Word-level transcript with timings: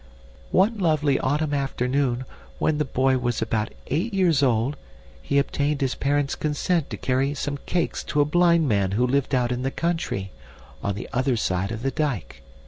"One 0.49 0.79
lovely 0.79 1.19
autumn 1.19 1.53
afternoon, 1.53 2.25
when 2.57 2.79
the 2.79 2.85
boy 2.85 3.19
was 3.19 3.39
about 3.39 3.69
eight 3.85 4.15
years 4.15 4.41
old, 4.41 4.75
he 5.21 5.37
obtained 5.37 5.81
his 5.81 5.93
parents' 5.93 6.33
consent 6.33 6.89
to 6.89 6.97
carry 6.97 7.35
some 7.35 7.59
cakes 7.67 8.03
to 8.05 8.19
a 8.19 8.25
blind 8.25 8.67
man 8.67 8.93
who 8.93 9.05
lived 9.05 9.35
out 9.35 9.51
in 9.51 9.61
the 9.61 9.69
country, 9.69 10.31
on 10.81 10.95
the 10.95 11.07
other 11.13 11.37
side 11.37 11.71
of 11.71 11.83
the 11.83 11.91
dike. 11.91 12.41